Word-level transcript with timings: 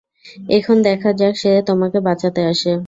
এখন 0.49 0.77
দেখা 0.81 1.09
যাক 1.13 1.35
কে 1.41 1.51
তোমাকে 1.67 1.97
বাঁচাতে 2.01 2.41
আসে। 2.45 2.71